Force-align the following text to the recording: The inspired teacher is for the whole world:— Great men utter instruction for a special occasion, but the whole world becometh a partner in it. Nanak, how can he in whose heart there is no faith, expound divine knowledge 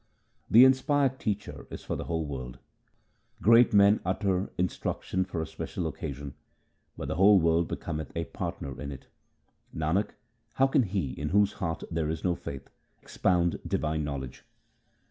The 0.49 0.65
inspired 0.65 1.19
teacher 1.19 1.67
is 1.69 1.83
for 1.83 1.95
the 1.95 2.05
whole 2.05 2.25
world:— 2.25 2.57
Great 3.43 3.71
men 3.71 3.99
utter 4.03 4.51
instruction 4.57 5.25
for 5.25 5.43
a 5.43 5.45
special 5.45 5.85
occasion, 5.85 6.33
but 6.97 7.07
the 7.07 7.17
whole 7.17 7.39
world 7.39 7.67
becometh 7.67 8.11
a 8.15 8.23
partner 8.25 8.81
in 8.81 8.91
it. 8.91 9.05
Nanak, 9.75 10.15
how 10.55 10.65
can 10.65 10.81
he 10.81 11.11
in 11.11 11.29
whose 11.29 11.53
heart 11.61 11.83
there 11.91 12.09
is 12.09 12.23
no 12.23 12.33
faith, 12.33 12.67
expound 13.03 13.59
divine 13.67 14.03
knowledge 14.03 14.43